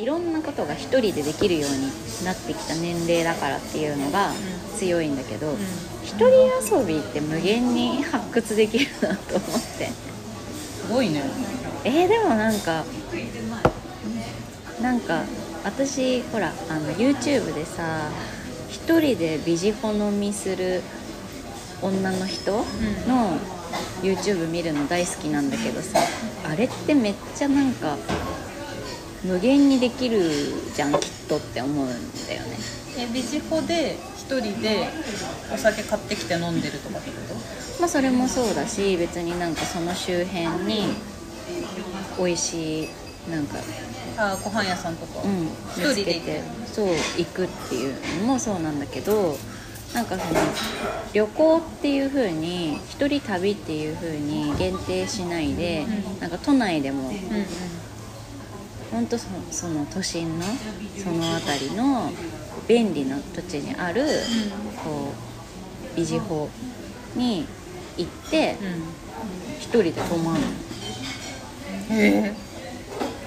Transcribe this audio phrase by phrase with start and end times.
[0.00, 4.32] いろんなことが一人でできるようになってきた年齢だからっていうのが
[4.78, 5.54] 強いんだけど、
[6.02, 9.88] 一人遊びって無限に発掘できるなと思って。
[9.88, 11.22] すごいね。
[11.84, 12.84] えー、でもなんか
[14.80, 15.22] なんか
[15.64, 18.10] 私ほらあの YouTube でさ
[18.68, 20.82] 一人でビジホ飲みする
[21.82, 22.64] 女の人の
[24.02, 26.00] YouTube 見るの大好きなんだけどさ
[26.44, 27.96] あれってめっちゃなんか
[29.24, 30.20] 無限にできる
[30.74, 32.56] じゃんきっとって思うんだよね。
[32.98, 34.88] えビジホで一人で
[35.52, 37.16] お酒買ってきて飲んでるとかってこ
[37.78, 40.94] まあそれもそうだし別になんかその周辺に
[42.18, 42.88] 美味しい
[43.30, 43.62] なんかと
[44.16, 49.36] あご飯屋さんとか、うん、一人で見つけてそう行くっていうのもそうなんだけど
[49.94, 50.40] なんかその
[51.12, 57.16] 旅行っていう風に一人旅っていう風に限定しないで、うんなんか都内でもうん
[58.92, 60.44] うん本当そその都心の
[60.96, 62.10] その辺りの
[62.66, 64.04] 便利な土地にある
[64.84, 65.12] こ
[65.94, 66.48] うビジホ
[67.14, 67.46] に
[67.96, 68.56] 行って
[69.58, 70.46] 一人で泊まるの。
[71.90, 72.34] うんへ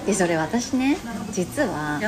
[0.06, 0.98] でそれ私ね
[1.32, 1.98] 実えは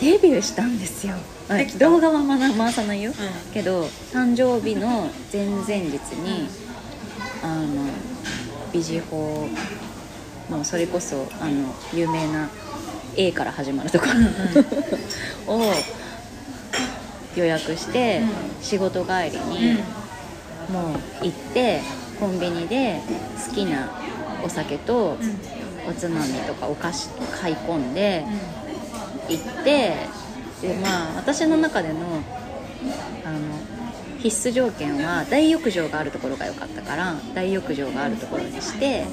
[0.00, 1.16] デビューしたんですよ。
[1.48, 3.82] できた動画はまだ回さないよ、うけど
[4.12, 6.48] 誕生日の前々日に
[7.42, 7.66] あの
[8.72, 9.48] ビジホ
[10.48, 12.48] もうそれこそあの有名な
[13.16, 14.06] A から始まるとこ
[15.46, 15.72] ろ、 を
[17.36, 18.24] 予約して、う
[18.60, 18.64] ん。
[18.64, 19.50] 仕事帰りうん。
[19.50, 19.74] に
[20.68, 21.80] もう行って
[22.18, 23.00] コンビニで
[23.48, 23.88] 好きな
[24.44, 25.18] お酒と
[25.88, 27.08] おつまみとかお菓子
[27.40, 28.24] 買い込んで、
[29.28, 29.96] 行って
[30.62, 31.94] でまあ私の中での
[33.24, 33.38] あの
[34.18, 39.04] 必須条件は大浴場があるところが良かったから大浴場があるところにして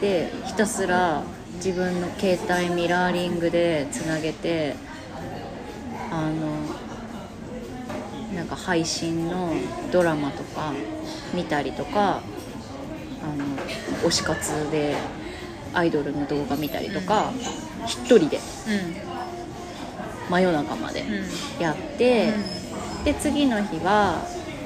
[0.00, 1.22] でひたすら
[1.58, 4.76] 自分の携帯ミラーリングでつなげて
[6.10, 6.56] あの
[8.34, 9.52] なんか配信の
[9.90, 10.72] ドラマとか
[11.34, 12.22] 見たりとか
[13.22, 13.44] あの
[14.08, 14.96] 推し活で
[15.74, 17.32] アイドルの動画見たりとか
[17.86, 18.38] 一人で
[20.30, 21.04] 真夜中までう
[21.58, 21.62] ん。
[21.62, 22.32] やって、
[23.04, 24.22] で次の日は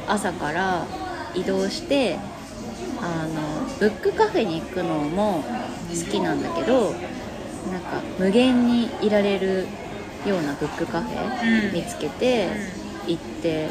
[0.06, 0.86] 朝から
[1.34, 2.18] 移動して
[3.00, 5.44] あのブックカフェに行くのも
[5.92, 6.92] 好きなんだけど
[7.70, 9.66] なんか無限にいられる
[10.26, 11.74] ようなブックカフェうん。
[11.74, 12.48] 見つけて
[13.06, 13.68] 行って、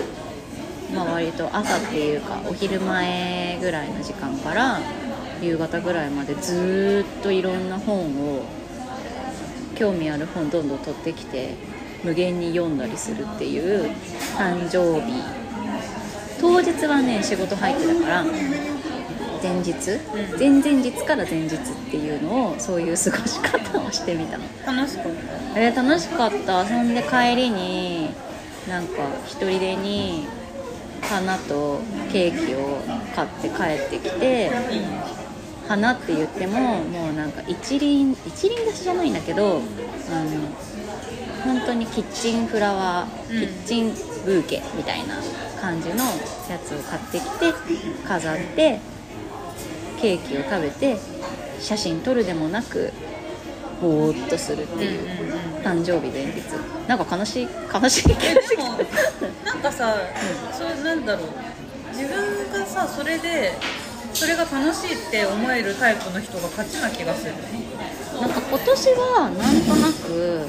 [0.94, 4.80] まあ、割と朝っていうかお昼前ぐらいの時間から
[5.42, 8.06] 夕方ぐらいまでずーっといろんな本
[8.38, 8.44] を
[9.76, 11.56] 興味ある本どんどん取ってきて
[12.04, 13.92] 無限に読んだりするっていう
[14.38, 15.42] 誕生日。
[16.40, 18.26] 当日はね仕事入ってたから
[19.42, 19.74] 前日、
[20.40, 21.60] 前々日から前日っ
[21.90, 24.44] ていうのをそういう過ごし方をしてみたの。
[24.66, 25.12] 楽しかっ
[25.56, 26.66] えー楽しかった。
[26.66, 28.10] そんで帰りに
[28.68, 30.28] なんか一人でに
[31.02, 31.82] 花と
[32.12, 32.78] ケーキを
[33.16, 34.52] 買って帰ってきて
[35.68, 39.62] 花って言ってももうなんか一輪一輪出しじゃないんだけど
[40.12, 40.32] あの
[41.44, 43.40] 本当にキッチンフラワー、うん。
[43.42, 43.94] キッチン
[44.26, 45.16] ブーケみたいな
[45.60, 45.96] 感じの
[46.50, 47.54] やつを買ってきて
[48.08, 48.80] 飾って
[50.02, 50.98] ケーキを食べて
[51.60, 52.92] 写真撮るでもなく
[53.82, 55.00] ぼーっとするっていう
[55.64, 56.42] 誕生日前日。
[56.88, 58.58] なんか悲しい悲しい気えがし
[59.46, 59.96] なんかさ、
[60.52, 61.28] そうなんだろう。
[61.96, 63.54] 自分がさそれで
[64.14, 67.34] それが楽しいって思えるタイプの人が勝ちな気がする。
[67.34, 70.48] たなんか今年はなんとなく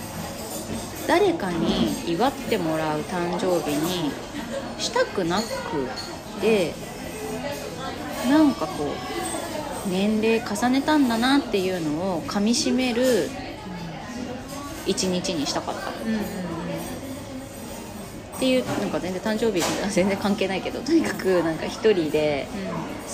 [1.07, 4.11] 誰かに祝ってもらう誕生日に
[4.79, 5.45] したくなく
[6.41, 6.75] て
[8.29, 8.89] なんかこう
[9.89, 13.29] 年齢重ねたんだなっていうのをかみしめる
[14.87, 15.91] 一日にしたかった。
[15.91, 16.53] うんうん
[18.43, 22.49] っていうなんか全然誕生日全然関係ないけどとにかくなんか一人で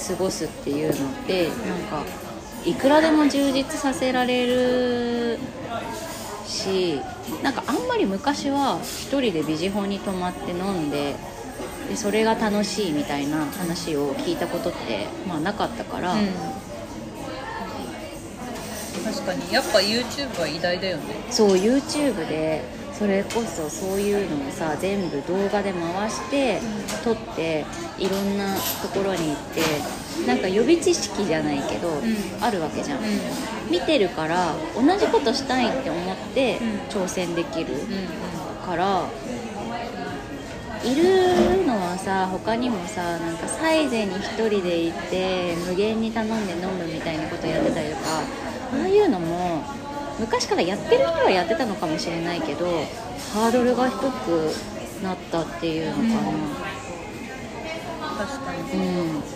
[0.09, 2.03] 過ごすっていうのってなんか
[2.65, 5.39] いくらでも充実させられる
[6.47, 6.99] し
[7.43, 11.15] なんかあんまり昔は一人でビジホンに泊まって飲んで
[11.91, 16.17] でそれが楽しいみたいな話を聞いたことって、まあ、なかったから、
[19.01, 19.53] 確かに。
[19.53, 21.03] やっぱ YouTube は偉大だよね。
[21.31, 22.63] そう YouTube で
[22.99, 26.61] それこそそういうのをさ全部動画で回して
[27.05, 27.65] 撮って
[27.97, 29.63] いろんなところに行って
[30.27, 32.03] なんか予備知識じゃないけど、ん。
[32.41, 33.03] あるわけじゃん、う
[33.71, 37.03] 見てるから同じことしたいって思ってうん。
[37.03, 37.87] 挑戦できるんうん。
[38.67, 39.05] から、
[40.85, 48.23] いるのはさ他にもさなんかサイゼに1人で行って無限に頼んで飲むみたいなことやってたりとか
[48.73, 49.63] ああいうのも
[50.19, 52.67] 昔からやってる人はやってたのかもしれないけど
[53.33, 54.53] ハードルが低く
[55.03, 56.09] なったっていうのかな。
[58.27, 58.61] 確かに。
[58.61, 58.69] うん。
[59.21, 59.27] で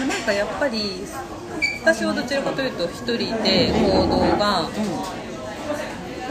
[0.00, 1.02] もなんかやっぱり
[1.82, 4.68] 私はどちらかというと一人で行動が、ま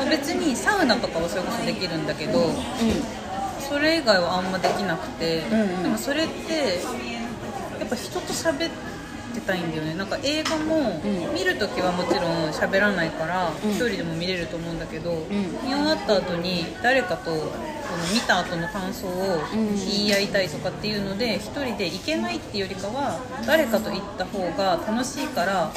[0.04, 2.56] あ、別にサウナとかはそれこそできるんだけどうん。
[3.60, 5.82] それ以外はあんまできなくて、うんうん。
[5.84, 6.80] でもそれって
[7.80, 8.70] やっぱ人と喋って
[9.42, 9.94] たいんだよね。
[9.96, 11.34] なんか映画もうん。
[11.34, 13.72] 見るときはもちろん喋らないからうん。
[13.72, 15.30] 一人でも見れると思うんだけど、ん。
[15.64, 17.44] 見終わった後に誰かとその
[18.14, 19.76] 見た後の感想をうん。
[19.76, 25.72] 言い合いたいとかっていうので一人で行けないっていうよりかは誰かと行った方が楽しいから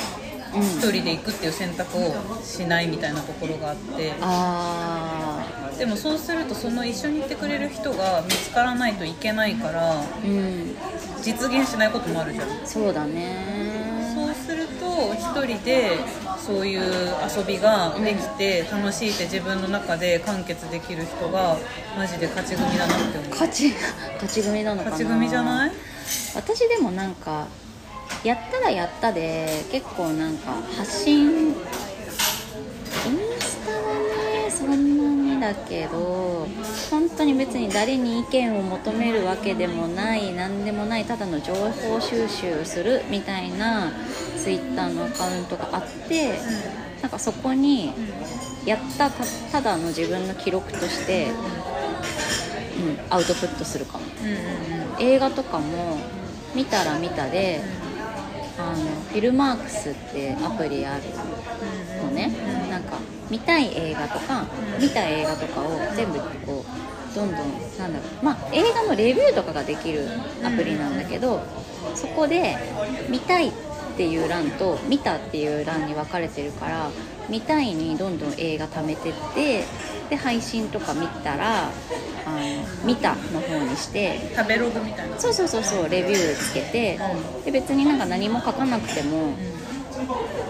[0.55, 0.63] うん。
[0.63, 4.13] 一人で行くっていう選択をしないみたいなところがあって。
[4.21, 5.45] あ
[5.79, 10.75] でもそうするとその一緒にいてくれる人が見つからないといけないからあうん
[11.29, 12.47] 実現しないこともあるじゃん。
[12.65, 14.15] そうだね。
[14.15, 15.99] そうすると一人で
[16.39, 16.81] そういう
[17.37, 21.57] 遊びができて楽しいって自分の中で完結できる人が
[21.97, 23.31] マジで勝ち組だなって思う。
[23.31, 23.73] 勝ち
[24.15, 24.91] 勝ち組なのかな。
[24.93, 25.73] 勝ち組じゃない？
[26.35, 27.47] 私でもなんか
[28.25, 31.55] やったらやったで結構なんか発信
[35.49, 36.47] だけど
[36.91, 43.91] 本当に別に誰に意見を求めるわけでもない何でもないただの情報収集するみたいな
[44.37, 46.39] ツイッターのアカウントがあって
[47.01, 47.93] なんかそこに
[48.67, 54.05] やったたただの自分の記録として、うん、アウトプットするかも。
[54.05, 55.97] うん映画とかも
[56.55, 57.61] 見たら見たで
[58.59, 61.03] あのフィルマークスってアプリある
[62.03, 62.33] のね。
[62.69, 62.97] なんか
[63.31, 64.47] 見たい映画とか
[64.81, 66.65] 見た映画とかを全部こ
[67.13, 67.37] うどんどん
[67.79, 70.09] なんだろうまあ映画のレビューとかができる
[70.43, 71.41] アプリなんだけど
[71.95, 72.57] そこで
[73.09, 73.53] 見たいっ
[73.97, 76.91] ていう欄と見たっていう欄に分かれてるから
[77.29, 79.65] 見たいにどんどん映画貯めてって
[80.09, 81.71] で配信とか見たらあ
[82.31, 85.19] の見たの方にして食べログみたいな。
[85.19, 86.99] そうそうそうそうレビューつけて
[87.45, 89.35] で別になんか何も書かなくても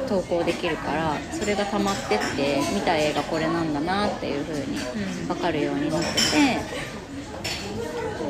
[0.08, 4.78] 投稿できるからそれが溜まってって見た映画これなんだなっていう風に
[5.26, 6.20] 分かるようになってて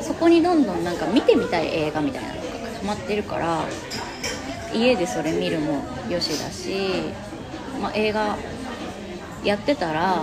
[0.01, 2.41] そこにどんどんなんか見てみたい映画みたいなのが
[2.79, 3.65] 溜まってるから
[4.73, 7.13] 家でそれ見るもよしだし、
[7.81, 8.37] まあ、映画
[9.43, 10.15] やってたら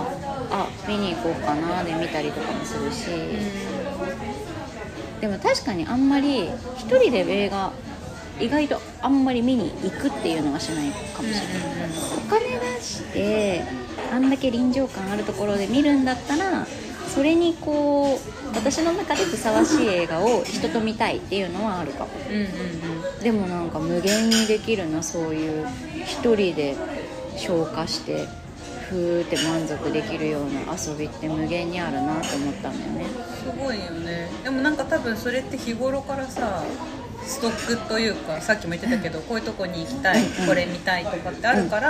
[0.49, 3.07] あ見に行こうかなで見たりとかもするし。
[5.21, 7.71] でも確かにあんまり一人で映画
[8.39, 13.63] 意外とあんまり見に行くっていうのはしないかもしれない、お金出して
[14.11, 16.65] あんだけ臨場感あるところで見るんだったら
[17.07, 22.09] それにこう私の中でふさわしい映画を人と見たいっていうのはあるかも。
[22.29, 25.67] うんうんうんでもなんか無限にできるなそういう
[26.05, 26.75] 一人で
[27.35, 28.27] 消化して
[28.89, 33.05] ふーって満足できるような遊びって無限にあるなって思ったんだよね。
[33.43, 34.29] すごいよね。
[34.43, 36.63] でもなんか多分それって日頃からさ
[37.27, 41.89] ストックというかさっきも言ってたけどこういうとこに行きたいこれ見たいとかってあるから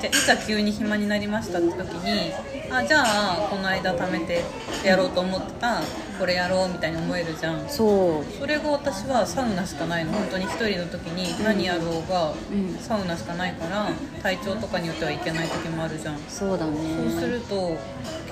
[0.00, 2.32] じゃあいざ急に暇になりましたって時に
[2.70, 4.42] あじゃあこの間貯めて
[4.84, 5.82] やろうと思ってた
[6.18, 7.68] これやろうみたいに思えるじゃん。
[7.68, 8.24] そう。
[8.38, 10.12] それが私はサウナしかないの。
[10.12, 12.76] 本当に一人の時に何やろうがうん。
[12.80, 13.88] サウナしかないから
[14.20, 16.18] 体調とかによっては行けない時もあるじゃん。
[16.28, 16.76] そうだね。
[17.12, 17.78] そうすると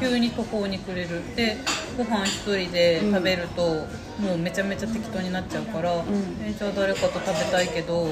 [0.00, 1.22] 急に途方に暮れる。
[1.36, 1.58] で
[1.96, 3.86] ご飯一人で食べると、
[4.20, 6.04] もうめちゃめちゃ適当になっちゃうから、ん。
[6.42, 8.10] えじゃあ誰かと食べたいけど、ん。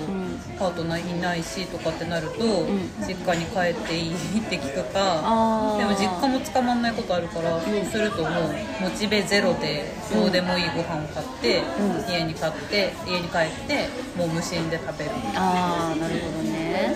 [0.58, 2.78] パートナーいないしとかってなると、ん。
[3.06, 4.14] 実家に帰っていいっ
[4.49, 8.32] て聞くかでも実家も捕まんないことあるから、そうするともう
[8.82, 12.12] モチベゼロでどうでもいいご飯を買って、うん。
[12.12, 15.11] 家に買って家に帰ってもう無心で食べる。
[15.34, 16.94] ああなるほどね。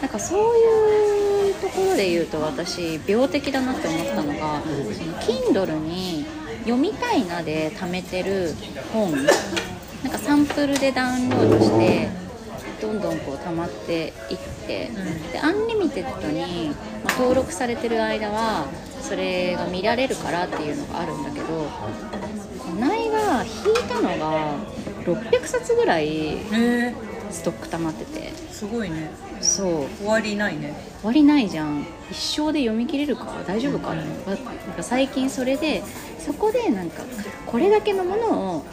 [0.00, 6.23] なんかそういうところで言うと私病的だなって思ったのがその Kindle に
[6.64, 8.54] 読みたいなで貯めてる
[8.92, 9.22] 本な
[10.10, 12.08] んかサンプルでダウンロードして
[12.80, 14.94] どんどんこう溜まっていって、ん
[15.32, 16.70] でアンリミテッドに、
[17.02, 18.66] まあ登録されてる間は
[19.00, 24.58] それが見られるからっていうのがあるんだけどこの間引いたのが
[25.04, 26.38] 600冊ぐらい
[27.34, 28.32] ストック溜まってて。
[28.50, 29.10] すごいね。
[29.40, 29.86] そう。
[29.98, 30.72] 終わりないね。
[31.00, 31.84] 終わりないじゃん。
[32.10, 33.42] 一生で読み切れるか？
[33.46, 34.02] 大丈夫かな？
[34.02, 34.36] なん
[34.76, 35.82] か最近それで
[36.18, 37.02] そこでなんか
[37.46, 38.64] これだけのものを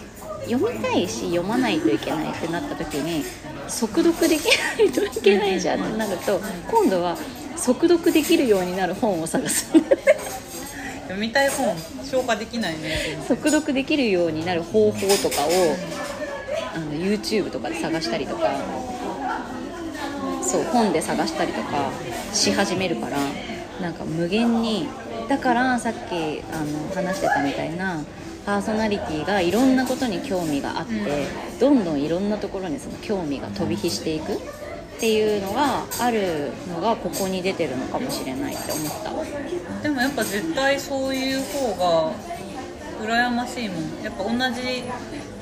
[0.46, 3.24] 読みたいし読まないといけないってなった時に
[3.68, 5.84] 速読できないといけないじゃん。
[5.84, 6.39] ってなると
[6.70, 7.18] 今度は
[7.58, 9.72] 速読できるようになる本を探す。
[11.03, 13.20] 読みたい本消化できないね。
[13.27, 15.50] 速読できるようになる方法とかを
[16.75, 18.50] あの YouTube とかで探したりとか
[20.44, 21.92] そう本で探したりとか
[22.34, 23.18] し始めるから
[23.82, 24.88] なんか無限に
[25.30, 28.04] だからさっきあの話してたみたいな
[28.46, 31.28] パーソナリティがいろんなことに興味があって、
[31.60, 34.40] どんどんいろんなところにその興味が飛び火していくっ
[35.00, 39.84] ていうのがあるのがここに出てるのかもしれないって思った。
[39.84, 42.12] でもやっぱ絶対そういう方が
[43.06, 44.04] 羨ましいもん。
[44.04, 44.84] やっぱ同じ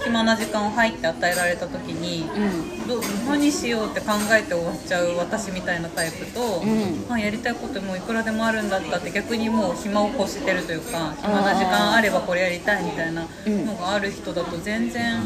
[0.03, 2.87] 暇な時間を入って与えられた時に、うん。
[2.87, 7.13] ど何しようって考えて終わっちゃう私みたいなタイプと、うん。
[7.13, 13.65] あやりたいこともういくらでもあるんだったって逆にもう暇を欲してるというか暇な時間あればこれやりたいみたいなうん。
[13.65, 15.21] のがある人だと全然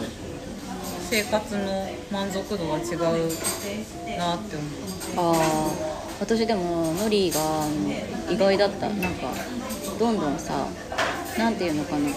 [1.09, 4.55] 生活の満足度は違うなって
[5.17, 5.35] 思う。
[5.35, 7.39] ああ私でもノリが
[8.29, 8.87] 意外だった。
[8.87, 9.27] なんか
[9.99, 10.67] どんどんさ
[11.37, 12.09] なんていうのかな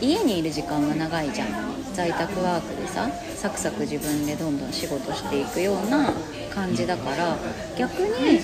[0.00, 1.48] 家にいる時間が長いじゃん。
[1.94, 6.12] 在宅ワークでさサクサク自分でどんどん仕事していくような
[6.54, 7.36] 感じだから
[7.76, 8.40] 逆に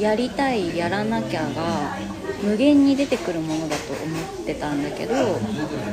[0.00, 1.96] やりたいやらなきゃが
[2.42, 5.14] 無限に出てくるものだと思ってたんだけど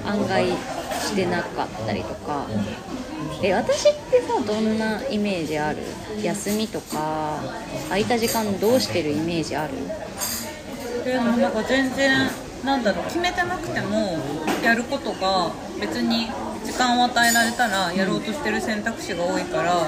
[0.03, 2.47] 案外してなかったりとか。
[3.43, 5.79] え私ってさどんなイメージある？
[6.23, 7.39] 休みとか
[7.89, 9.73] 空いた時間どうしてるイメージある？
[11.03, 12.29] でもなんか全然
[12.65, 14.17] なんだろう決めてなくても
[14.63, 16.27] やることが別に
[16.65, 19.87] 時間を与えられたらやろうとしてる選択肢が多いから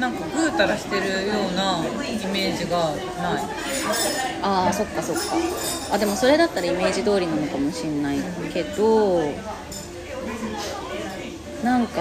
[0.00, 2.78] なんかぐうたらしてるようなイメージが
[3.22, 3.44] ない
[4.42, 5.22] あーそっかそっか
[5.92, 8.18] あでもそれだったらイメージ通りなのかもしんない
[8.52, 9.22] けど
[11.62, 12.00] なんか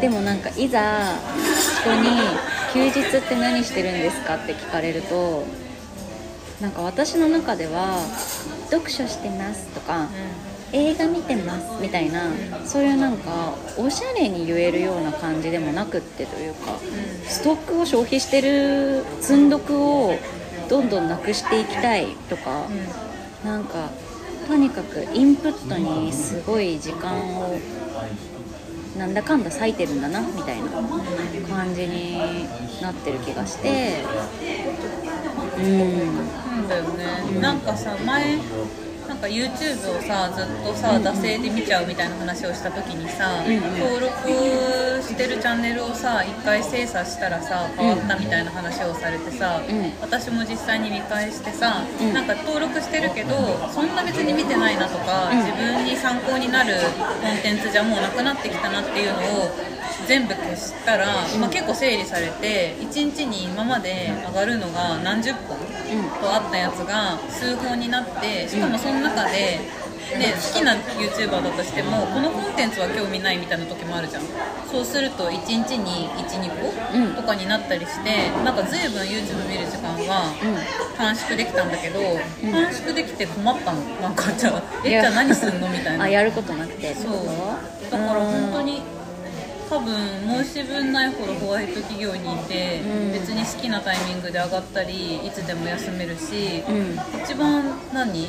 [0.00, 1.14] でもなんかいざ
[1.82, 2.20] 人に
[2.74, 5.44] 「休日って何してるんですか?」って聞かれると
[6.64, 7.98] なんか私の中では
[8.72, 10.08] 「読書してます」とか
[10.72, 12.22] 「映画見てます」みたいな
[12.64, 16.78] そういうなんかおしゃれに言えるような感じでもなくってというか
[17.28, 20.14] ストックを消費してる積んどくを
[20.70, 22.62] どんどんなくしていきたいとか
[23.44, 23.90] なんか
[24.48, 27.58] とにかくインプットにすごい時間を
[28.96, 30.70] なんだかんだ割いてるんだなみたいな
[31.54, 32.46] 感じに
[32.80, 34.02] なってる気がして
[35.56, 36.68] うん。
[36.68, 38.38] だよね、なんかさ前
[39.06, 44.12] なんか YouTube をさずっとさ惰性で見ちゃうみたいな話をした時にさ、うん登録
[45.02, 49.92] してるチャンネルをさ一回精査したらさ変わったみたいな話をされてさ、うん。
[50.00, 52.14] 私も実際に見返してさ、うん。
[52.14, 53.36] なんか登録してるけど
[53.68, 55.38] そんな別に見てないなとか、うん。
[55.38, 56.72] 自分に参考になる
[57.20, 59.73] コンテンツじゃもうなくなってきたなっていうのを
[60.06, 61.06] 全部消したら、
[61.40, 65.56] まあ、結構整理されて1日に今まで上がるのが何十本
[66.20, 69.60] とあったやつが数本になってしかもその中で、
[70.18, 74.22] ね、好きな YouTuber だとしてもこのコンテンツは興味ないみたいな時もあるじゃん。
[74.70, 76.50] そうすると1日に12
[77.06, 77.14] うん。
[77.14, 80.34] 個とかになったりしてなんか随分 YouTube 見る時間は
[80.98, 83.80] 短縮できたんだけど、ん短縮できて困ったの。
[84.02, 85.68] なんかじゃあえじゃあ何すんの？
[85.68, 86.04] みたいな。
[86.04, 87.12] あやることなくてそう。
[87.90, 88.82] だから本当に
[89.74, 93.12] 多分申し分ないほどホワイト企業にいて、うん。
[93.12, 96.96] 別に好きなタイミングで上がったりいつでも休めるし、うん。
[97.20, 98.28] 一番何？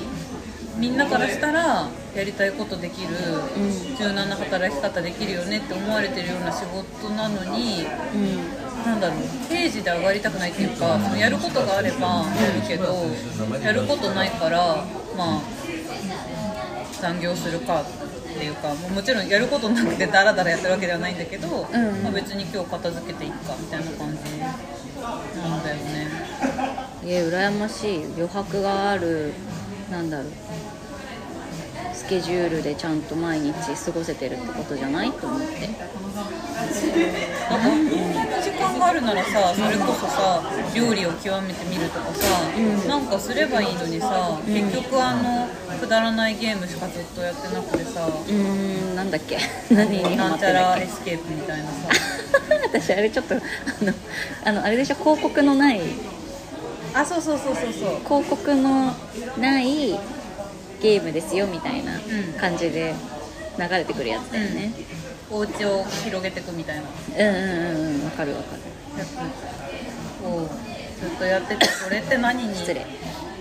[0.79, 3.95] みんなからしたらやりたいことできる、うん。
[3.95, 7.85] 柔軟な働き方できるよねって思われてるような仕事なのに
[8.15, 8.83] うん。
[8.83, 13.05] なんだろう定時で上がりたくないっていうかそのやることがあればやるけど
[13.63, 14.83] やることないから
[15.15, 15.41] まあ
[17.01, 17.83] 残業するか
[18.35, 26.07] っていうかもうもちろんやることなくてダラダラやってるわけではないんだけど、うんまあ、別に今日片付けていっかみたいな感じなんだよね。
[27.03, 28.05] いや羨ましい。
[28.05, 29.33] 余白がある
[29.89, 30.31] なんだろう。
[31.93, 35.47] スケジュールでちゃんと毎日過ごせてるってことじゃないと思って
[38.95, 40.41] るならさそれこそさ
[40.73, 42.87] 料理を極めてみるとかさ、うん。
[42.87, 44.53] なんかすればいいのにさ、うん。
[44.53, 45.47] 結局あの
[45.79, 49.37] くだらないゲームしかずっとやってなくてさ、うーんなんだっけ？
[49.73, 51.71] 何にハマなんちゃってんだっけらエスケープみたいなさ。
[52.63, 53.39] 私あれちょっとあ
[53.83, 53.93] の
[54.45, 54.95] あのあれでしょ？
[54.95, 55.81] 広告のない
[56.93, 57.99] あそうそうそうそうそう。
[58.07, 58.93] 広告の
[59.37, 59.91] ない
[60.81, 62.33] ゲームですよみたいなうん。
[62.39, 62.93] 感じで
[63.57, 64.71] 流れてくるやつだよね、
[65.31, 68.61] お家を広げていくみたいなうん、うんうんうんわかるわかる
[68.97, 69.17] やつ
[70.25, 70.47] を
[70.99, 72.53] ずっとやっててこれって何に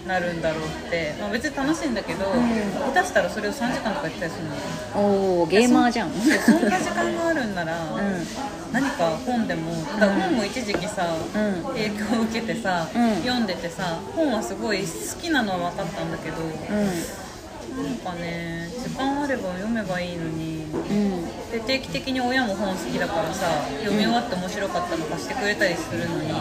[0.07, 7.75] なるんだろうって、まあ、別に楽しいんだけど、ん下手したらそれを3時間とかやってたりするのおおゲーマーじゃんそんな時間があるんなら、
[8.71, 14.87] 何か本でもだ本も一時期さ、うん影響を受けてさ、うん読んでてさ本はすごい好
[15.21, 20.54] きなのは分かったんだけどうんなんかね時間あれば読めばいいのに
[21.53, 23.47] で定期的に親も本好きだからさ
[23.79, 26.35] 読み終わって面白かったの貸してくれたりするのに、うん。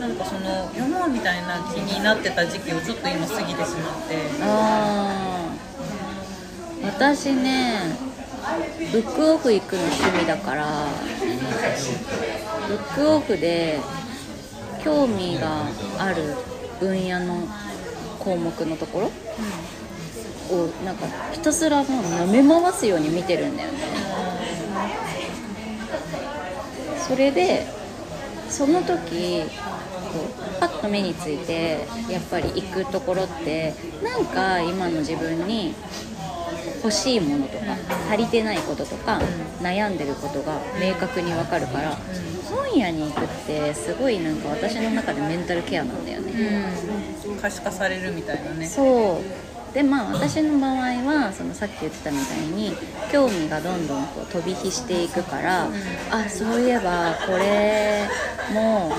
[0.00, 4.16] なんかその読もうみたいな気になってた時期をちょっと今過ぎてしまって。
[4.42, 6.86] あー。
[6.86, 7.96] 私ね
[8.92, 10.86] ブックオフ行くの趣味だから
[12.68, 13.80] ブックオフで
[14.84, 15.64] 興味が
[15.98, 16.34] ある
[16.78, 17.48] 分野の
[18.18, 19.10] 項目のところ？
[20.54, 23.78] をなんかひたすらもう舐め回すように見てるんだよね。
[27.06, 27.66] それで
[28.48, 29.48] その時こ
[30.56, 35.74] うパッと目についてやっぱり行くところってなんか今の自分に
[36.82, 37.64] 欲しいものとか
[38.10, 39.20] 足りてないこととか
[39.60, 41.96] 悩んでることが明確にわかるから
[42.48, 46.32] 本屋に行くってすごいなんか私の中でメンタルケアなんだよね。
[47.26, 47.36] うん。
[47.36, 48.66] 可視化されるみたいなね。
[48.66, 52.72] そうでまあ私の場合はそのさっき言ってたみたいに
[53.10, 55.68] 興味がどんどんこう飛び火していくから、
[56.10, 58.08] あそういえばこれ
[58.54, 58.92] も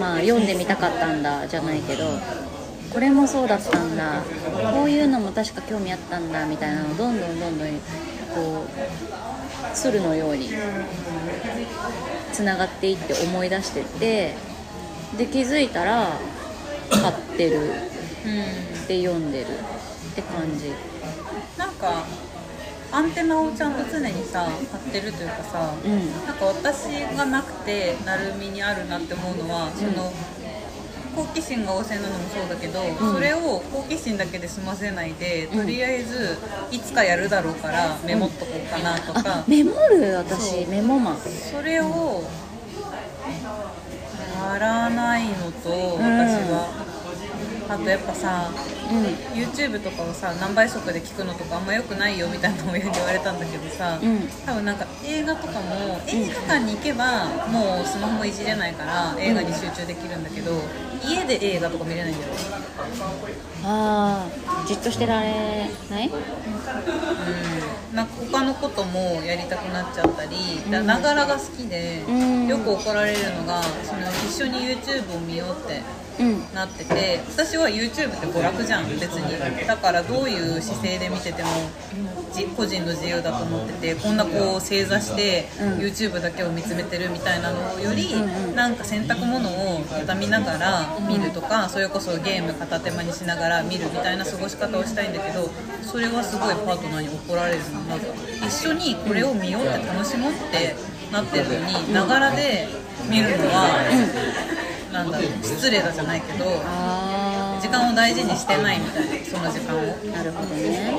[0.00, 2.06] まあ読んでみたかったんだじゃないけど
[2.94, 4.22] これもそうだったんだ。
[4.72, 7.68] こういうのも確か興味あったんだみたいなのをどんどんどんどん
[8.34, 10.48] こう鶴のように
[12.32, 14.34] つながっていって思い出してって
[15.18, 16.08] で気づいたら
[16.90, 17.58] 買ってる。
[17.60, 17.60] う
[18.70, 19.48] んで読んでるっ
[20.14, 20.72] て感じ。
[21.58, 22.04] なんか
[22.92, 26.26] アンテナをちゃんと常にさ張ってるというかさ、うん。
[26.26, 26.84] なんか私
[27.16, 30.12] がなくてなるみにあるなって思うのは、その
[31.16, 33.14] 好奇心が旺盛なのもそうだけど、ん。
[33.14, 36.38] それを好奇心だけで済ませないでとりあえず
[36.70, 39.22] いつかやるだろうからメモっとこうかなとか。
[39.26, 40.12] あ、メモる？
[40.12, 40.68] そ私う。
[40.68, 41.16] メモマン。
[41.16, 42.22] それを
[44.44, 46.00] やらないのと私
[46.50, 46.68] は、
[47.66, 48.54] あとやっぱさう
[49.34, 54.28] YouTube とかをさ何倍速で聞くのとかあんま良くないよみたいな親に言われたんだけどさ、んうん。
[54.44, 60.52] 多分なんか映画とかも映画館に行けばもうスマホもいじれないから映画に集中できるんだけど、
[61.08, 62.38] 家で映画とか見れないんだよね。
[63.64, 66.08] ああじっとしてられない？
[66.08, 66.10] う
[67.92, 67.96] ん。
[67.96, 70.36] なんか他のこともやりたくなっちゃったり
[70.70, 72.46] だながらが好きで、うん。
[72.46, 76.03] よく怒られるのがその一緒に YouTube を見ようってうん
[76.54, 79.66] なってて私は YouTube って娯楽じゃん別に。
[79.66, 81.48] だからどういう姿勢で見てても
[82.32, 85.78] じ個人の自由だと思っててこんなこう正座してうん。
[85.78, 95.50] YouTube だけを見つめてるみたいなのよりうんうんなんか洗濯物を畳みながら見るとかそれこそゲーム片手間にしながら見るみたいな過ごし方をしたいんだけど
[95.82, 98.06] それはすごいパートナーに怒られるのなんか
[98.46, 100.74] 一緒にこれを見ようって楽しもうって
[101.12, 102.68] なってるのにながらで
[103.08, 104.53] 見るのは
[104.94, 109.80] なんだろう失礼だじゃないけどあ時間を大事にしてないみたいなその時間を。
[109.80, 110.94] あなるほどね。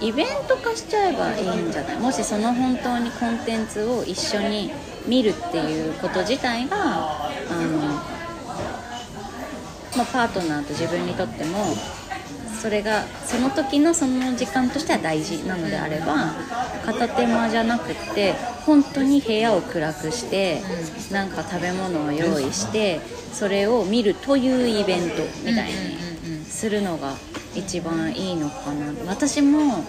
[0.00, 1.98] イベント化しちゃえばいいんじゃない？
[1.98, 4.70] もしその本当にコンテンツを一緒に
[5.06, 7.78] 見るっていうこと自体があの、
[9.96, 11.64] まあ、パートナーと自分にとっても
[12.64, 16.32] それがその時のその時間としては大事なのであれば
[16.82, 18.32] 片手間じゃなくって
[18.64, 20.62] 本当に部屋を暗くして
[21.12, 23.00] なんか食べ物を用意して
[23.34, 27.12] それを見るというイベントみたいにするのが
[27.54, 28.94] 一番いいのかな。
[29.08, 29.84] 私も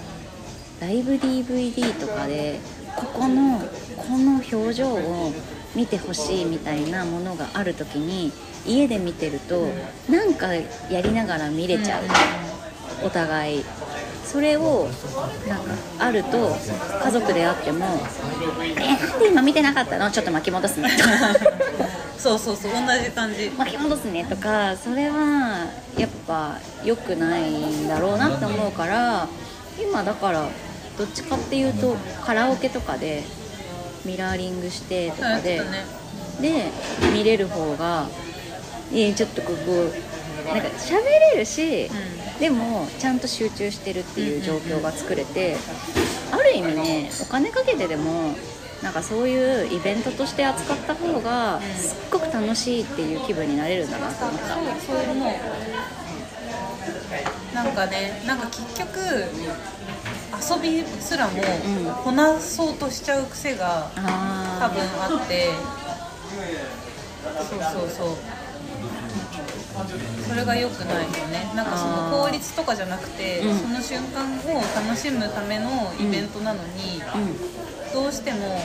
[0.82, 2.60] ライブ DVD とかで
[2.98, 3.60] ここの
[3.96, 5.32] この表情を
[5.76, 8.34] 見てほしいみたいなものがある時に
[8.68, 9.70] 家で見てると
[10.10, 12.04] なんかやりながら見れちゃう
[13.04, 13.66] お互い。
[14.26, 14.90] それを
[15.48, 16.56] なんかあると
[17.04, 17.86] 家族であっても
[18.78, 21.10] 「えなんで今見てなかったのちょっと巻き戻すね」とか。
[22.18, 24.76] そうそうそう同じ感じ巻き戻すねとか。
[24.76, 29.28] それはやっぱ良くないんだろうなって思うから
[29.80, 30.48] 今だから
[30.98, 33.24] どっちかっていうとカラオケとかで
[34.06, 35.62] ミラーリングしてとかで、
[36.42, 36.72] で
[37.14, 38.08] 見れる方が
[38.94, 39.92] えちょっとここ
[40.52, 41.04] なんか喋
[41.34, 41.90] れるし、
[42.40, 45.56] でもちゃんと集中してるっていう状況が作れて、
[46.32, 48.36] ある意味ねお金かけてでも
[48.84, 54.56] なんかそういうイベントとして扱った方がすっごく楽しいっていう気分になれるんだなと思った。
[54.56, 55.34] そうそう思う
[57.56, 62.04] なんかねなんか結局遊びすらもうん。
[62.04, 65.50] こなそうとしちゃう癖があ多分あって。
[67.26, 68.18] そうそうそう
[70.28, 71.52] それが良くないよね。
[71.56, 73.60] なんかその効率とかじゃなくて、うん。
[73.60, 77.94] その瞬間を楽しむためのイベントなのに、うん。
[77.94, 78.60] どうしても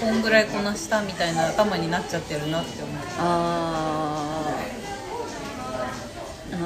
[0.00, 2.96] こんぐらいこなしたみたいな頭になっちゃってるなって思う。
[3.18, 4.44] あ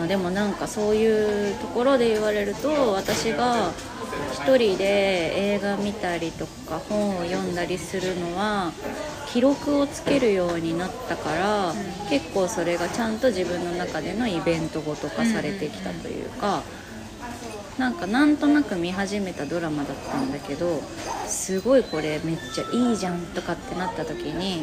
[0.05, 3.73] あでもなんかそういうところで言われると私が
[4.33, 8.73] 一人で映画見たりとか本を読んだりするのは
[9.33, 11.73] 記録をつけるようになったから、
[12.11, 16.63] 結構それがちゃんと自分の中でのイベントごと化されてきたというか、
[17.79, 20.83] なんかなんとなく見始めたドラマだったんだけど
[21.27, 24.63] すごいこれめっちゃいいじゃんとかってなった時に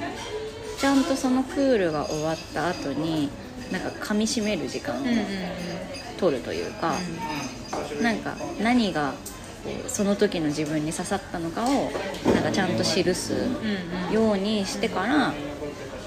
[0.78, 3.30] ちゃんとそのクールが終わった後に
[3.72, 5.26] なんか噛みしめる時間をうんうんうん
[6.20, 6.96] 取るというか、
[8.02, 9.14] なんか何が
[9.88, 11.92] その時の自分に刺さったのかを
[12.34, 13.34] なんかちゃんと記す
[14.12, 15.34] ようにしてから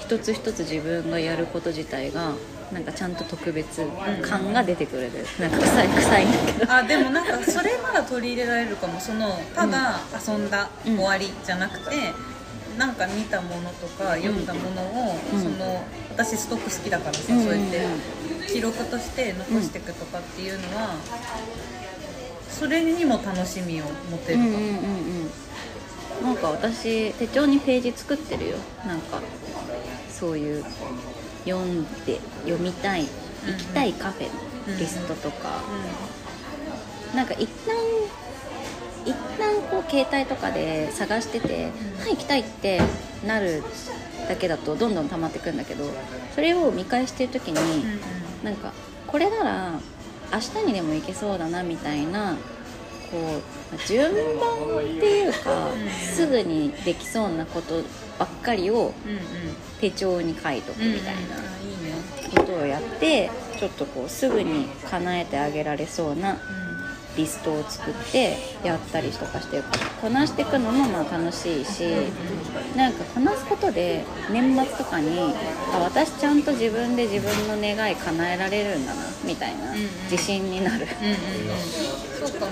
[0.01, 2.33] 一つ一つ自分がやること自体が
[2.71, 3.85] なんかちゃんと特別
[4.21, 5.11] 感が出てくる。
[5.39, 6.73] なんか臭い臭いんだけど。
[6.73, 8.99] あでもなんかそれなら取り入れられるかも。
[8.99, 10.95] そのただ遊んだ、うん。
[10.95, 12.13] 終わりじゃなくて
[12.77, 15.43] なんか見たものとか読んだものを、うん。
[15.43, 17.43] その私ストック好きだからさ、うん。
[17.43, 17.85] そうやって
[18.51, 20.95] 記録として残していくとかっていうのは、
[22.59, 24.73] それにも楽しみを持てるかも、うんうんうん
[26.21, 26.25] うん。
[26.25, 28.57] なんか私手帳にページ作ってるよ。
[28.85, 29.19] なんか
[30.09, 30.63] そういう
[31.45, 33.07] 読んで読みたい
[33.45, 34.27] 行きたいカフェ
[34.71, 35.61] のリストとか、
[37.13, 37.75] なんか一旦
[39.05, 42.81] 一旦こう携帯とかで探してて「はい行きたい」って
[43.27, 43.63] なる
[44.29, 45.83] だけだとどんどん溜まってくんだけど
[46.33, 47.99] それを見返してる時に、うんうん。
[48.43, 48.71] なんか
[49.07, 49.79] これなら
[50.33, 52.35] 明日にでも行けそうだなみたいな
[53.11, 55.89] こう順番っていうかうん。
[55.89, 57.81] すぐにできそうなこと
[58.17, 58.93] ばっかりを
[59.79, 66.37] 手帳に書いとくみたいなことをやってちょっとこうすぐに叶えてあげられそうな
[67.15, 69.61] リストを作ってやったりとかして
[70.01, 71.83] こなしていくのもまあ楽しいし
[72.75, 75.19] なんかこなすことで年末とかに
[75.73, 79.73] あ私ちゃんと自分で自分の願い叶えられるんだなみたいな
[80.09, 80.87] 自信になる。
[81.01, 81.13] うんうん
[82.07, 82.51] うんそうかも、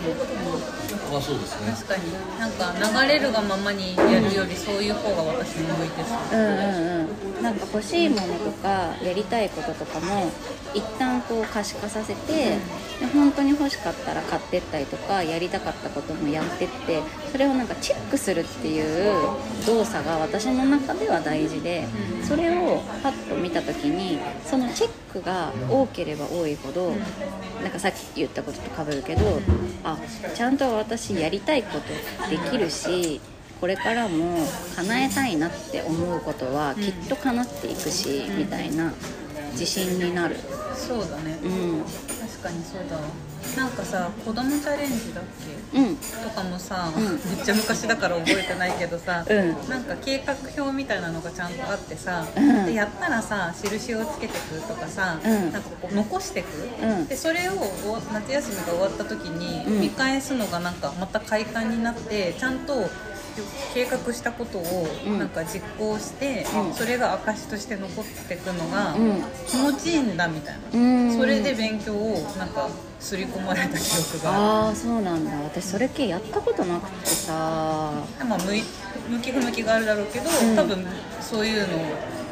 [1.11, 1.71] まあそうですね。
[1.71, 2.39] 確かに。
[2.39, 10.31] なんか流れるがままにやるよりそういう方が私に向いてそううんうんうん、なんか欲しいものとかやりたいこととかも
[10.73, 12.57] 一旦こう可視化させて、
[12.99, 19.13] で本当に欲しかったら買ってったりとかやりたかったこともやってってそれをなんかチェックするっていう
[19.65, 21.87] 動作が私の中では大事で、
[22.19, 22.23] うん。
[22.23, 26.93] それをパッと見た時にそのチェックが多ければ多いほど、
[27.61, 29.41] なんかさっき言ったこととかぶるけど、
[29.83, 29.97] あ
[30.35, 33.21] ちゃんと私やりたいことできるし
[33.61, 38.91] これからも叶えたいなって思うことはきっと叶っていくし、みたいな
[39.51, 40.35] 自信になる。
[40.75, 41.37] そうだね。
[41.43, 41.83] うん。
[41.83, 43.03] 確かにそうだわ
[43.57, 45.23] なんかさ子供チャレンジだっ
[45.71, 45.77] け？
[45.77, 45.95] うん。
[45.95, 47.03] とかもさ、うん。
[47.03, 49.69] めっちゃ昔だから覚えてないけどさ、うん。
[49.69, 52.65] なんか計画表みたいなのがちゃんとあってさ、うん。
[52.65, 55.51] でやったらさ印をつけてくとかさ、うん。
[55.51, 56.47] なんかこう残してく、
[56.81, 57.07] うん。
[57.07, 59.81] でそれをお夏休みが終わった時にうん。
[59.81, 62.89] 見返すのがなんかまた快感になってちゃんと
[63.73, 65.19] 計画したことをうん。
[65.19, 66.73] なんか実行して、うん。
[66.73, 69.21] それが証として残ってくのがうん。
[69.47, 71.17] 気持ちいいんだみたいな、うん。
[71.17, 74.39] それで勉強をなんか刷り込まれた記憶がある。
[74.43, 75.31] ああそうなんだ。
[75.43, 77.33] 私それ系やったことなくてさ。
[78.27, 78.39] まあ、
[79.09, 80.55] 向き不向きがあるだろうけど、うん。
[80.55, 80.85] 多分
[81.21, 81.67] そういう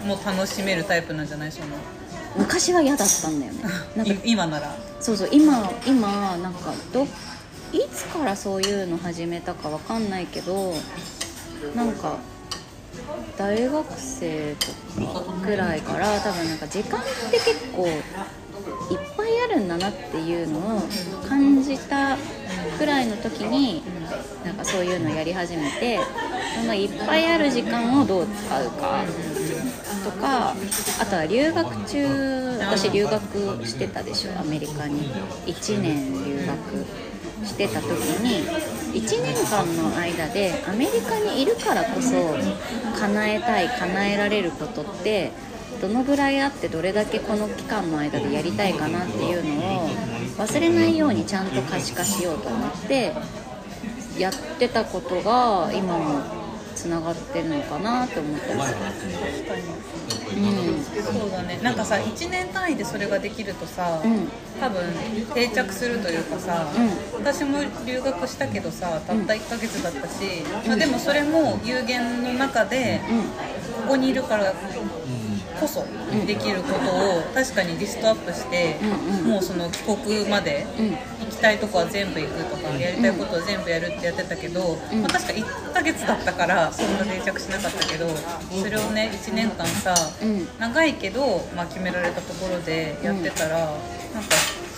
[0.05, 1.51] のも楽しめるタイプなんじゃない？
[1.51, 1.67] その
[2.37, 3.63] 昔は嫌だったんだよね。
[3.95, 4.75] なんかい 今なら。
[5.01, 7.07] そうそう今今なんかど
[7.71, 10.73] いつからそういうの始めたかわかんないけど
[11.75, 12.17] なんか
[13.37, 20.81] 大学生とかくらいから多分なんか時間って結構いっぱいあるんだなっていうのを
[21.27, 22.17] 感じた
[22.77, 23.83] くらいの時に
[24.43, 25.99] なんかそういうのやり始めて
[26.59, 29.05] そのいっぱいある時間をどう使うか
[30.03, 30.55] とか
[31.01, 35.09] あとは留学中私留学してたでしょアメリカに。
[35.45, 37.08] 1年留学。
[37.45, 38.45] してた時に
[38.99, 42.35] 1年間の間でアメリカにいるからこそ
[42.99, 45.31] 叶えたい叶えられることって
[45.81, 49.89] どのぐらいあってどれだけこの期間の間でやりたいかなっていうのを
[50.37, 53.13] 忘れないようにちゃんと可視化しようと思って
[54.17, 56.48] やってたことが今も
[56.79, 58.71] つながってるのかなって思ったりす。
[58.71, 58.77] る。
[58.79, 60.69] 確かに。
[60.69, 60.83] うん。
[60.85, 61.59] そうだね。
[61.61, 64.29] なんかさ1年単位でそれができるとさ、うん。
[64.61, 64.81] 多分
[65.33, 66.67] 定着するというかさ、
[67.13, 73.01] 私も留学したけどさたった1ヶ月だったし、まあ、でもそれも有限の中で、
[73.83, 74.53] ここにいるから
[75.59, 75.85] こそ
[76.25, 79.23] できることを確かにリストアップして、うんうん。
[79.25, 80.97] もうその帰国までうん。
[81.19, 85.01] 行きたいとこは全部行くとかやりたいことを全部やるってやってたけど、うん。
[85.01, 88.07] まあ、確か1ヶ月だったからそんな定着しなかったけど
[88.61, 90.47] それをね1年間さうん。
[90.59, 93.79] 長いけど、まあ、決められたところでやってたら、なんか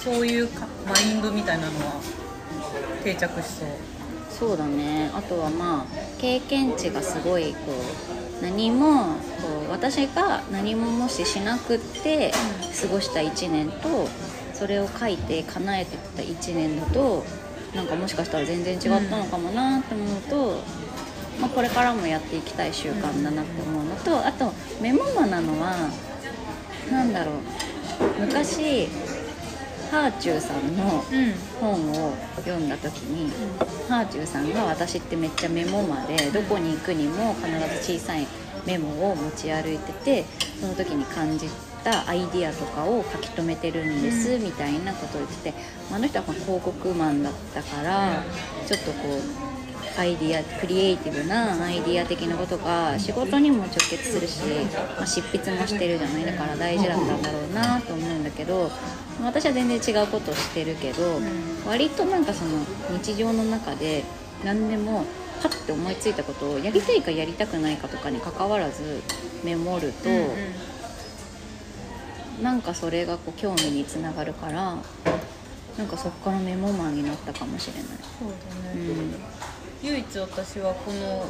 [0.03, 2.01] そういうかマインドみたいなのは
[3.03, 3.67] 定着しそう。
[4.29, 5.11] そうだね。
[5.13, 5.85] あとはまあ
[6.19, 12.31] 経験値がすごいこう何もこう私が何ももししなくって
[12.81, 14.07] 過ごした1年と
[14.53, 17.23] それを書いて叶えてた1年だと
[17.75, 20.59] なんかもしかしたら全然違ったのかもなって思うと、
[21.39, 25.89] まあ、これからもやっていきたい習慣だなって思うのとあとメモマなのは
[26.91, 27.35] なんだろう
[28.19, 28.87] 昔
[29.91, 33.29] ハーチューさんのうん本を読んだ時に、
[33.89, 37.49] ハーチューさんが私ってめっちゃメモまでどこに行くにも必
[37.83, 38.25] ず小さい
[38.65, 40.25] メモを持ち歩いてて
[40.61, 41.49] その時に感じ
[41.83, 45.53] たアイディアとかを書き留めてるんです、みたいなことを言ってて
[45.93, 48.23] あの人はまあ広告マンだったから
[48.65, 49.50] ちょっとこう
[49.97, 54.41] アイディアクリエイティブなアイディア的なことが仕事にも直結するし、
[54.97, 56.25] まあ、執筆もしてるじゃない？
[56.25, 58.71] だから大事だったんだろうなと思うんだけど
[59.23, 61.19] 私は全然違うことをしてるけど、
[61.67, 62.51] 割となんかその
[62.97, 64.03] 日常の中で
[64.43, 65.05] 何でも
[65.43, 69.01] パッて思いついたことをやりたいかやりたくないかとかに関わらず
[69.43, 70.27] メモると、うん
[72.41, 74.75] なんかそれがこう興味につながるから
[75.77, 77.83] なんかそこからメモマンになったかもしれない。
[78.17, 78.29] そう
[78.65, 79.13] だね、うん
[79.83, 81.25] 唯一私はこの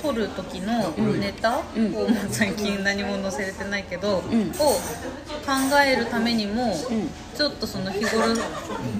[0.00, 1.96] 撮る時のネタうん。
[1.96, 4.50] を、まあ最近何も載せれてないけど、うん。
[4.50, 4.76] を考
[5.84, 7.10] えるためにも、うん。
[7.36, 8.36] ちょっとその日頃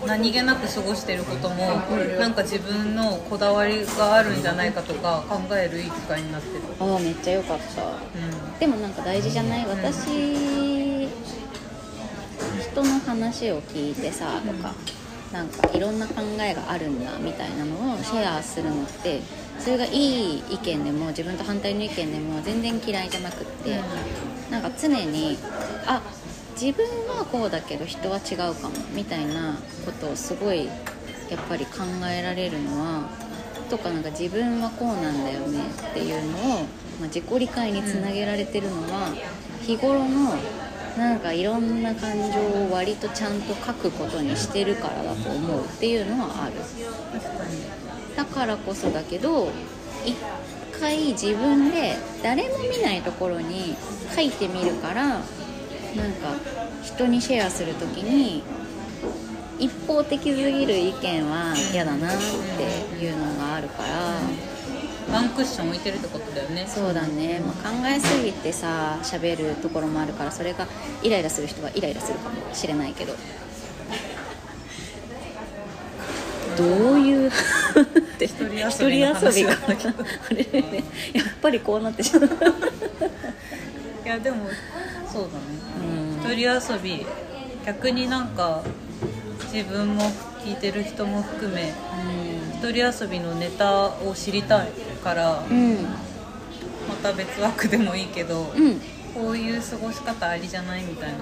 [0.06, 1.76] 何気なく過ごしてることも、
[2.18, 7.82] なんか自分のこだわりがあるんじゃないかとか考えるいい機会になってる、ああめっちゃ良かった。
[7.82, 7.86] う
[8.58, 9.66] でもなんか大事じゃない？
[9.66, 11.06] 私
[12.72, 14.74] 人の話を聞いてさとか、
[15.32, 19.20] なんかいろんな考えがあるんだみたいなのをシェアするのって
[19.58, 23.78] それがいい意見でも自分と反対の意見でも全然嫌いじゃなくって、
[24.50, 25.38] なんか常に
[25.86, 26.02] あ
[26.60, 30.76] 自分はこうだけど人は違うかもみたいなことをすごいやっ
[31.48, 33.08] ぱり考えられるのは
[33.68, 36.58] とかなんか自分はこうなんだよねっていうのを、
[36.98, 39.14] まあ、自己理解につなげられてるのは、
[39.62, 40.34] 日頃の
[40.96, 46.54] なんかいろんな感情を割とちゃんと書くことにしてるからだと思うっていうのはある、
[48.16, 49.50] だからこそだけど
[50.04, 50.16] 一
[50.78, 53.76] 回自分で誰も見ないところに
[54.14, 55.24] 書いてみるからなんか
[56.82, 58.42] 人にシェアする時に
[59.58, 64.49] 一方的すぎる意見は嫌だなっていうのがあるから。
[65.12, 66.66] ワンクッション置いてるってことだよね。
[66.66, 70.66] そうだね、まあ、考えすぎてさ喋るところもあるからそれが
[71.02, 73.14] イライラする人はイライラするかもしれないけど。
[76.56, 77.32] どういう っ
[78.18, 79.20] て一人遊びがあ
[80.34, 80.84] れね。
[81.14, 82.30] やっぱりこうなってしまう、
[84.04, 84.48] いやでも
[85.10, 85.40] そうだね。
[86.22, 87.06] うん、一人遊び。
[87.64, 88.62] 逆になんか
[89.52, 90.02] 自分も
[90.44, 91.72] 聞いてる人も含め
[92.54, 94.68] 一人遊びのネタを知りたい
[95.02, 95.74] からうん。
[96.88, 98.80] また別枠でもいいけどうん。
[99.14, 101.18] こういう過ごし方ありじゃないみたいな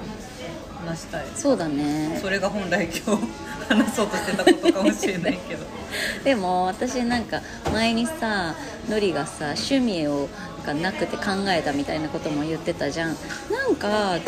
[0.86, 1.26] 話したい。
[1.34, 2.18] そうだね。
[2.20, 3.26] それが本来今日
[3.68, 5.64] 話そうとしてたことかもしれないけど。
[6.24, 7.40] でも私なんか
[7.72, 8.54] 前にさ
[8.88, 10.28] のりがさ趣味を
[10.66, 13.16] がなくて考えたみたいなことも言ってたじゃん。
[13.50, 14.22] なんかど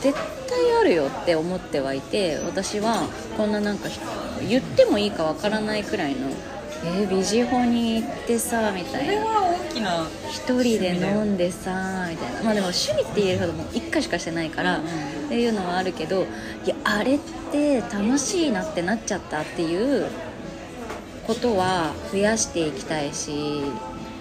[0.00, 0.16] 絶
[0.48, 3.98] 対あるよって思ってはいて私はこんななんかひ
[4.48, 6.28] 言ってもいいかわからないくらいの
[6.84, 9.12] えー、ビジホに行ってさみたいな。
[9.14, 12.42] これは大きな一人で飲んでさみたいな。
[12.42, 16.26] まあでも趣味って言えるほども1回しかしてないから、うんうんっていうのはあるけど
[16.66, 17.18] いやあれっ
[17.50, 20.06] て楽しいなってなっちゃったっていう
[21.26, 23.62] ことは増やしていきたいし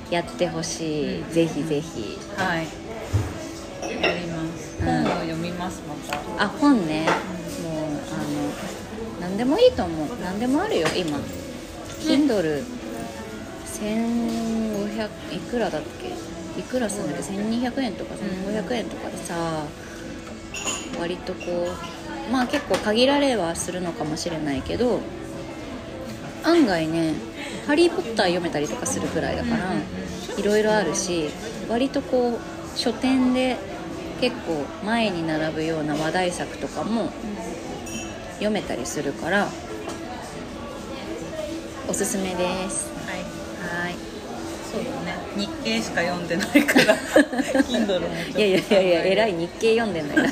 [0.09, 1.31] やってほしい、うん。
[1.31, 2.17] ぜひぜひ。
[2.37, 2.67] はい。
[4.01, 4.77] やります。
[4.79, 4.85] うん。
[4.85, 5.95] 本を読みますま
[6.37, 6.43] た。
[6.45, 7.05] あ本ね。
[7.61, 10.07] もうあの何でもいいと思う。
[10.23, 11.17] 何でもあるよ今
[12.07, 12.63] Kindle
[13.65, 16.59] 1500いくらだっけ？
[16.59, 19.63] いくらするんだっけ？1200円とか1500円とかでさ
[20.99, 21.67] 割とこ
[22.29, 24.99] うまあ結構限られはするのかもしれないけど
[26.43, 27.13] 案外ね
[27.67, 29.73] 「ハリー・ポッター」読めたりとかするくらいだから
[30.37, 31.29] いろいろあるし
[31.69, 33.57] 割とこう書店で
[34.19, 37.11] 結構前に並ぶような話題作とかも
[38.33, 39.47] 読めたりするから
[41.87, 42.89] おすすめです。
[43.07, 43.19] はい。
[43.83, 43.95] はい。
[44.71, 45.17] そうだね。
[45.35, 46.95] 日経しか読んでないから
[47.63, 48.39] Kindle もい。
[48.39, 50.29] やいやいやいや偉いはい日経読んでんだよ